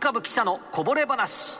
[0.00, 1.58] 株記者のこぼれ話。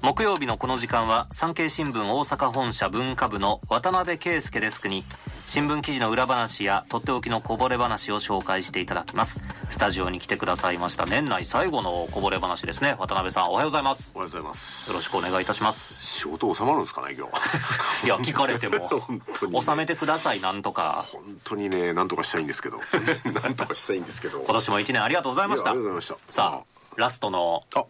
[0.00, 5.04] 木曜日のこの時間は産経新聞大阪本社文化部の渡辺圭介デスクに
[5.46, 9.40] 新聞記事の裏話やとっておきのこぼれ話を紹介していただきます。
[9.68, 12.96] スタジオに来てくださいました年内最後のこぼれ話ですね。
[12.98, 14.10] 渡辺さんおはようございます。
[14.14, 14.90] おはようございます。
[14.90, 15.94] よろしくお願いいたします。
[16.18, 17.32] 仕事収まるんですかね今日。
[18.06, 18.88] いや聞かれても。
[19.00, 19.60] 本当にね。
[19.62, 21.04] 収めてくださいなんとか。
[21.12, 22.80] 本当にねなんとかしたいんですけど。
[23.42, 24.40] なんとかしたいんですけど。
[24.40, 25.70] 今年も1年ありがとうございました。
[25.70, 26.32] ありがとうございました。
[26.32, 26.64] さあ
[26.96, 27.84] ラストの、あ。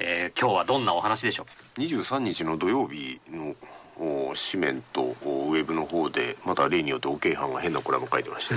[0.00, 1.67] えー今日はどんなお話でしょう？
[1.78, 3.54] 23日の土曜日の
[4.00, 8.54] お紙面とおウェブの方でまた例によって OK 班が変なコラム書いてまして。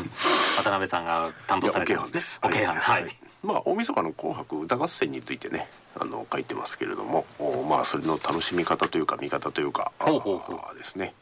[0.56, 2.20] 渡辺さんが担当されてますね。
[2.42, 5.68] OK 班はい、まあ大晦日の「紅白歌合戦」についてね
[5.98, 10.76] あの書いてますけれどもおまあそれの楽しみ方というか見方というかほうほうほう。
[10.76, 11.14] ですね。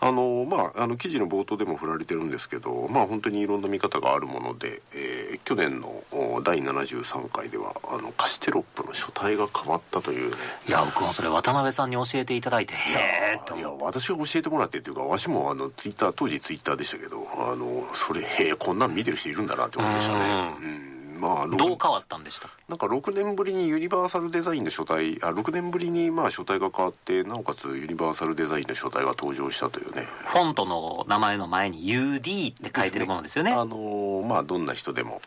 [0.00, 10.36] あのまああの記事の冒頭でも振られてるんですけどまあ本当にいろんな見方があるもので、えー去年のお第73回ではあのカシテロップの書体が変わったというね
[10.70, 13.56] いや僕もそれ渡辺さんに教えていただいてへえと。
[13.56, 20.54] いや私が教えてもらってっていうかわしもあのツイッター当時ツイッターでしたけどあのそれへえこんなん見てる人いるんだなって思いましたね。
[20.62, 20.89] うん
[21.20, 22.48] まあどう変わったんでした？
[22.68, 30.06] なんか6年ぶりにユニバーサルデザインの書体あ6年ぶりにまあ書体が変わってなおかつユニバーサルデザインの書体が登場したというね。
[30.26, 33.52] フォントの名前の前に UD って書いてるものですよね。
[33.52, 35.20] あのーまあどんな人でも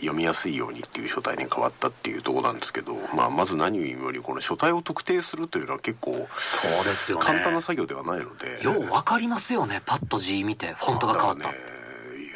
[0.00, 6.28] 読みやすいようにっていう書体に変わったっていうところなんですけど、まあ、まず何よりこの書体を特定するというのは結構そうで
[6.90, 7.24] すよね。
[7.24, 8.62] 簡単な作業ではないので。
[8.62, 9.82] よう分かりますよね。
[9.84, 11.54] パッと字見てフォントが変わった、ね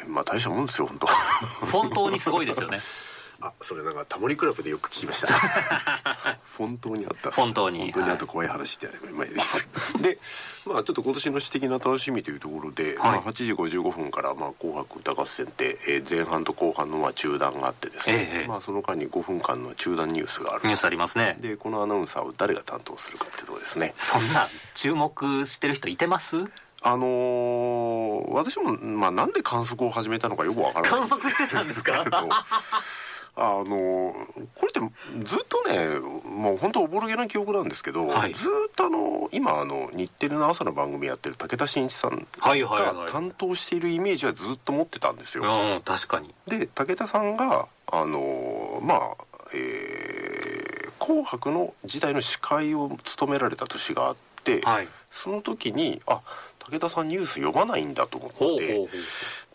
[0.09, 1.07] まあ大したもんですよ本当。
[1.71, 2.79] 本当にすごいですよね。
[3.41, 5.29] あそれなんかタモリクラブでよく聞きました。
[6.57, 7.79] 本当にあった本当に。
[7.79, 10.19] 本当にあった怖い話ってやれば、まあで
[10.65, 20.61] まあちょっと今年の詩的な楽しみというところで、まあ、8時55分から「まあ、紅白歌合戦」って、えー前半と後半のまあ中断があってですね、ええまあ、その間に5分間の中断ニュースがある。
[20.65, 21.37] ニュースありますね。
[21.39, 23.93] でこのアナウンサーを誰が担当するかっていうところですね。
[23.95, 26.43] そんな注目してる人いてます？
[26.81, 30.91] あのー私も、まあ、なんで観測を始めたのかよくわからない。
[30.91, 32.05] 観測してたんですか？
[33.35, 34.79] あのーこれって
[35.23, 35.87] ずっとね
[36.25, 38.33] もう本当おぼろげな記憶なんですけど、はい。
[38.33, 42.27] ずっとあの今あの日テレの朝の番組やってる武田真一さん
[42.95, 46.33] が担当しているイメージはずっと持ってたんですよ、うん確かに。
[46.47, 48.99] で武田さんがあのーまあ
[49.53, 50.69] えー
[50.99, 54.28] 紅白」の時代の司会を務められた年があって、
[54.61, 54.87] はい。
[55.09, 56.21] その時にあ
[56.59, 58.87] 武田さんニュース読まないんだと思って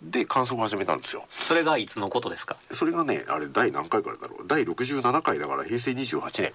[0.03, 1.25] で観測を始めたんですよ。
[1.31, 2.57] それがいつのことですか？
[2.73, 4.47] それがねあれ第何回からだろう？
[4.47, 6.53] 第67回だから平成28年、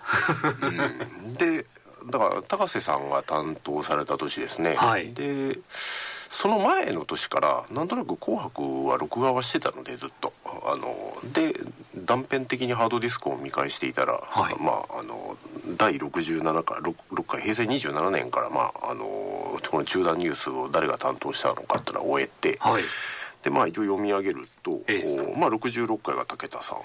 [1.26, 1.66] うん、で
[2.12, 5.14] だから高瀬さんが担当された年ですね、はい。
[5.14, 5.60] で
[6.30, 10.34] その前の年からなんとなく「紅白」は録画はしてたのでずっと。
[10.66, 11.54] あので
[11.96, 14.56] 断片的にハードディスクを見返していたら、はい。
[14.62, 15.38] まああの
[15.78, 22.84] 第67回 6, 6回平成27年からまああのこの中断ニュースを誰が担当したのかっていうのは終えて、はい。
[23.44, 25.34] でまあ一応読み上げると、ええ。
[25.34, 26.76] おまあ、66回が武田さ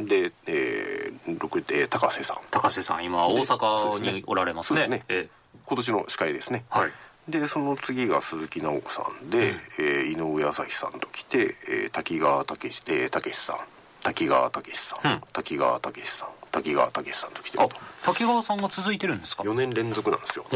[0.00, 2.38] ん、で、えー六えー高瀬さん。
[2.50, 4.82] 高瀬さん今大阪におられますね。
[4.82, 5.02] すね。
[5.08, 5.28] え
[5.66, 6.90] 今年の司会ですね、えはい。
[7.28, 13.56] でその次が鈴木直子さんで、えー井上朝日さんと来て、えー滝川武史、えー武史さん
[14.06, 15.20] 滝川武史さん、うん。
[15.32, 16.28] 滝川武史さん。
[16.52, 17.76] 滝川武史さんと来てあると。
[18.04, 20.46] 滝川さんが続いてるんですか？4年連続なんですよ。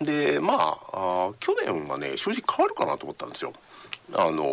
[0.00, 3.52] でまああー去年はね正直変わるかなと思ったんですよ。
[4.14, 4.44] あの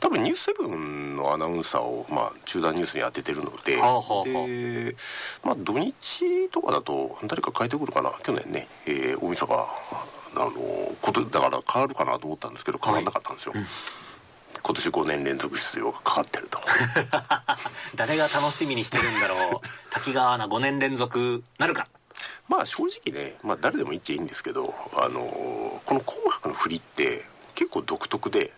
[0.00, 4.24] 多分「ニュースセブンのアナウンサーを、まあ、中断ニュースに当ててるので,、はあはあはあ。
[4.24, 4.96] で
[5.44, 8.12] まあ土日とかだと誰か変えてくるかな？
[8.22, 9.68] 去年ね、えー大晦日。
[10.38, 10.50] あの
[11.00, 13.54] ことだから変わるかなと思ったんですけど変わらなかったんですよ、
[14.66, 16.58] 今年5年連続出場がかかってると。
[17.94, 19.68] 誰が楽しみにしてるんだろう。
[19.90, 21.86] 滝川アナ5年連続なるか。
[22.48, 25.20] まあ正直ね、まあ、誰でも言っちゃいいんですけどあの
[25.84, 28.52] この「紅白」の振りって結構独特で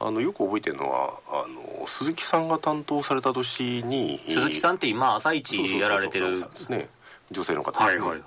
[0.00, 6.88] あのよく覚えてるのはあの鈴木さんが担当された年に鈴木さんって今朝一やられてるそうですね。
[7.30, 8.22] 女性の方ですね、はいはい。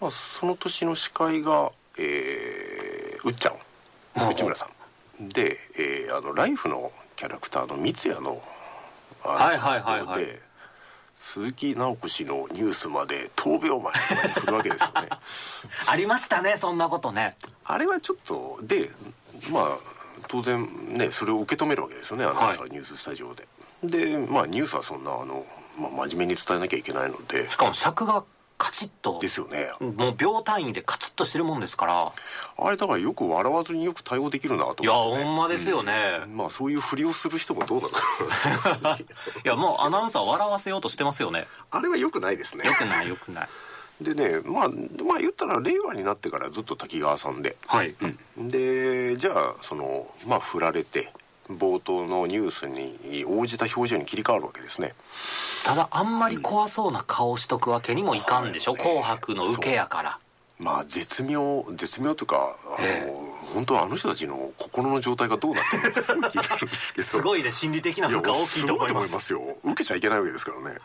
[0.00, 4.30] まあ、その年の司会が、えーうっちゃん。
[4.30, 4.77] 内村さん
[5.20, 8.40] で、えーあのライフのキャラクターの三ツ矢の
[9.24, 10.00] あのはいはいはいはい。
[10.00, 10.40] ところで
[11.16, 15.08] 鈴木直子氏のニュースまで10秒前に振るわけですよね。
[15.86, 17.36] ありましたねそんなことね。
[17.64, 18.90] あれはちょっとで
[19.50, 19.78] まあ
[20.28, 22.70] 当然ねそれを受け止めるわけですよねアナウンサー、はい。
[22.70, 23.48] ニューススタジオで。
[23.82, 25.44] でまあニュースはそんなあの、
[25.76, 27.50] まあ、真面目に伝えなきゃいけないので。
[27.50, 28.22] しかも尺が
[28.58, 29.18] カチッと。
[29.20, 29.70] ですよね。
[29.80, 32.12] もう秒単位でカチッとしてるもんですから。
[32.58, 35.92] あれだからよく笑わずによく対応できるなと思って、いやほんまですよね、
[36.28, 37.90] まあそういうふりをする人もどうなの
[38.80, 38.98] か。
[38.98, 41.46] いやもうアナウンサー笑わせようとしてますよね。
[41.70, 42.66] あれはよくないですね。
[42.66, 43.48] よくないよくない。
[44.00, 47.96] でねまあまあ言ったら令和になってからずっと滝川さんで、はい、
[48.36, 51.12] でじゃあそのまあ振られて
[51.50, 54.94] 冒頭のニュースに応じた表情に切り替わるわけですね。
[55.64, 60.18] ただあんまり怖そうな顔しとくわけにもいかんでしょ、うん紅白の受けやから。
[60.58, 67.06] まあ絶妙絶妙というかあの、え本当はあの人たちの心の状態がどうなってるのかすごい気になるんですけど。
[67.06, 69.42] すごいね心理的な負荷大きいと思いますよ。
[69.64, 70.78] 受けちゃいけないわけですからね。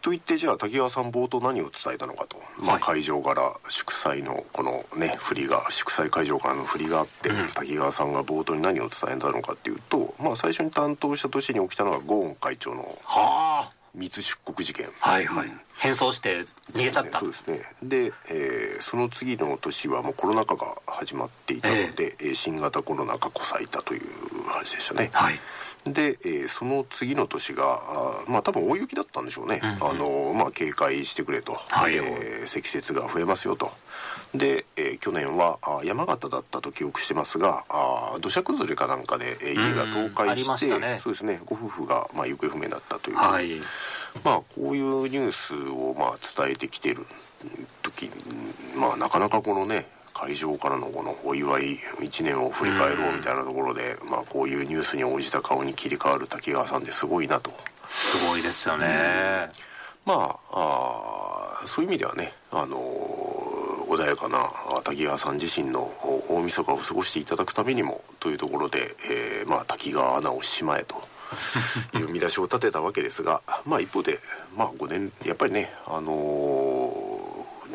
[0.00, 7.48] と言ってじゃあ滝川さん冒頭何を伝えたのかと、まあ、会場から祝祭のこのね振りが祝祭会場からの振りがあって、うん。
[7.48, 14.88] 滝川さんが冒頭に何を伝えたのかっていうと、まあ、最初に担当した年に起きたのがゴーン会長のは密出国事件。
[15.02, 15.52] あはいはい。
[15.76, 17.18] 変装して逃げちゃった。
[17.20, 17.60] そうですね。
[17.82, 24.02] で、えーその次の年はもうコロナ禍が始まっていたので、えー新型コロナがこさえたという
[24.46, 25.10] 話でしたね。
[25.12, 25.40] はい。
[25.84, 29.90] で、えーその次の年があーまあ多分大雪だったんでしょうね、うんうん。
[29.90, 31.94] あのまあ警戒してくれと、はい。
[31.96, 33.72] えー積雪が増えますよと。
[34.34, 43.60] で、えー去年はあー山形だったと記憶してますがあー土砂崩れかなんかで、えー家が倒壊し、てそうですねご夫婦が、まあ、行方不明になったという、はい。
[44.24, 47.06] まあこういうニュースをまあ伝えてきてる
[47.82, 48.10] 時に
[48.76, 57.50] まあなかなかこのね会場からのこのお祝い1年を振り返ろうみたいなところで、まあこういうニュースに応じた顔に切り替わる滝川さんですごいなと。
[57.50, 59.48] すごいですよね。
[60.04, 63.27] まああーそういう意味ではねあのー
[63.88, 64.50] 穏やかな
[64.84, 65.90] 滝川さん自身の
[66.28, 68.94] 大晦日を過ごしていただくためにもというところで、
[69.40, 70.96] えーまあ、滝川アナをしまえと
[71.98, 74.18] いう見出しを立てたわけですがまあ一方で、
[74.56, 76.78] まあ、5年やっぱりねあのー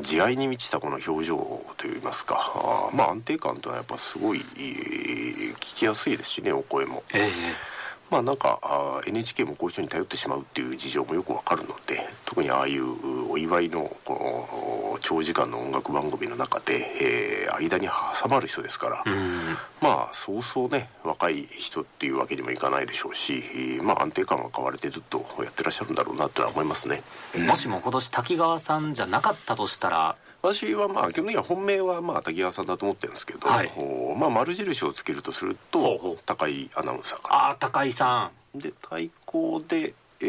[0.02, 1.38] 慈愛に満ちたこの表情
[1.78, 7.04] といいますかあまあ安定感というのはやっぱすごい、聞きやすいですしねお声も。
[7.14, 7.73] ええ
[8.14, 27.02] まあなんかあー NHK もこういう人に頼ってしまうっていう事情もよくわかるので特にああいううお祝いのこの長時間の音楽番組の中で、えー間に挟まる人ですから、うんまあそうそうね若い人っていうわけにもいかないでしょうし、えーまあ安定感が変われてずっとやってらっしゃるんだろうなとは思いますね。
[27.48, 33.72] もしも今年滝川さんじゃなかったとしたら私はまあ基本的には本命はまあ滝川さんだと思ってるんですけど、はい。
[33.78, 38.60] おまあ丸印をつけるとすると高井アナウンサーかああ高井さん。
[38.60, 40.26] で対抗で、え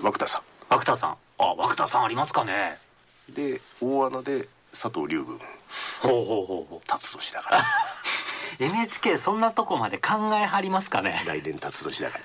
[0.00, 0.74] ー、涌田さん。
[0.74, 1.16] 涌田さん。
[1.38, 2.78] あ涌田さんありますかね。
[3.32, 5.42] で大穴で佐藤龍軍ほ
[6.08, 6.86] うほうほうほう。
[6.88, 7.62] 辰年だから。
[8.58, 11.22] NHK そんなとこまで考えはりますかね。
[11.24, 12.24] 来年辰年だから。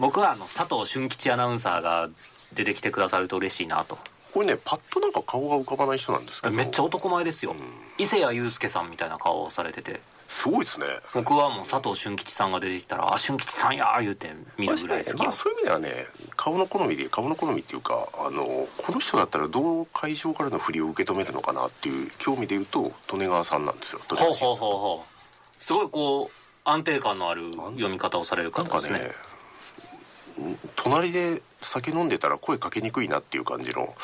[0.00, 2.08] 僕はあの佐藤俊吉アナウンサーが
[2.54, 3.98] 出てきてくださると嬉しいなと
[4.32, 6.54] これねパッとなんか顔が浮かばない人なんですけど。
[6.54, 7.54] めっちゃ男前ですよ。
[7.98, 10.00] 伊勢谷友介さんみたいな顔をされてて。
[10.32, 10.86] すごいですね。
[11.14, 16.06] 僕はもう佐藤俊吉さんが出てきたら「あ俊吉さんや」言うて見るぐらい好きまあ、そういう意味ではね
[16.36, 18.46] 顔の好みで顔の好みっていうかあの
[18.78, 24.00] この人だったらどう会場からの振りを受け止めるのかなっていう興味で言うと利根川さんなんですよ。
[24.10, 25.04] 利根川慎ほうほうほうほ
[25.60, 29.10] うすごいこう安定感のある読み方をされるなんか方ですねねん
[30.76, 33.94] 隣で酒飲んでたら声かけにくいなっていう感じの。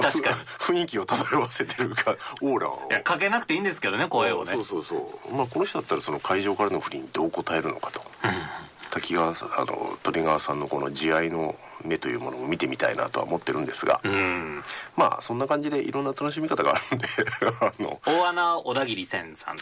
[0.00, 0.36] 確かに。
[0.36, 2.80] ふ雰囲気を漂わせてるかオーラを。
[2.90, 4.52] いやかけなくていいんですけどね声をね。
[4.52, 4.96] そうそうそ
[5.30, 5.34] う。
[5.34, 8.02] まあこの人だったらその会場からの振りにどう答えるのかと、
[8.90, 14.62] 滝川さんあの利根川さんのこの慈愛の目というものを見てみたいなとは思ってるんですが、うん。
[14.96, 17.06] まあそんな感じでいろんな楽しみ方があるんで
[17.60, 18.00] あの。
[18.06, 19.56] 大穴小田切千さん。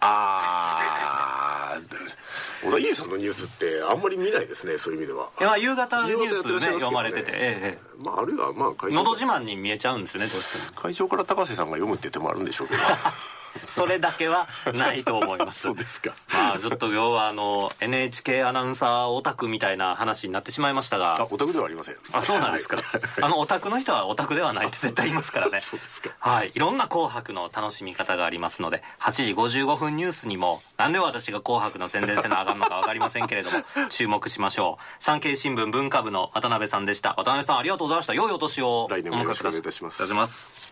[0.00, 5.30] あー小田切さんのニュースってあんまり見ないですねそういう意味では。
[5.38, 7.30] いやまあ夕方ニュースねね読まれてて。
[7.34, 10.80] ええまああるいはまあのど自慢に見えちゃうんですよねどうしても。
[10.80, 12.80] 会場から高瀬さんが読むって手もあるんでしょうけど
[13.66, 15.60] それだけはないと思います。
[15.60, 16.14] そうですか。
[16.32, 21.20] まあちょっと今日はあの NHK アナウンサーオタクみたいな話になってしまいましたが。
[21.20, 21.96] あオタクではありません。
[22.12, 23.02] あそうなんですか、はい。
[23.22, 25.60] あのオタクの人はオタクではないって絶対言いますからね。
[25.64, 26.10] そうですか。
[26.18, 26.52] はい。
[26.54, 33.58] いろんな「紅白」の楽しみ方がありますので8時55分ニュースにもなんで私が「紅白」の宣伝せなあかんのか分かりませんけれども
[33.90, 35.02] 注目しましょう。
[35.02, 37.14] 産経新聞文化部の渡辺さんでした。
[37.16, 38.14] 渡辺さんありがとうございました。
[38.14, 38.86] 良いお年を。
[38.90, 40.02] 来年もよろしくお願いいたします。
[40.02, 40.71] お願いします